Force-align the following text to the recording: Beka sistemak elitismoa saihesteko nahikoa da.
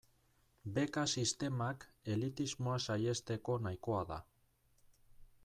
Beka 0.77 1.03
sistemak 1.11 1.85
elitismoa 2.15 2.79
saihesteko 2.87 3.59
nahikoa 3.67 4.03
da. 4.15 4.21